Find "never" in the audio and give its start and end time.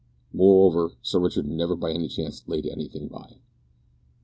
1.47-1.75